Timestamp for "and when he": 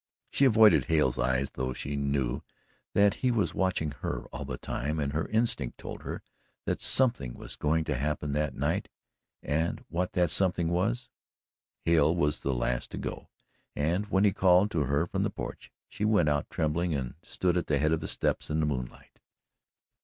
13.75-14.33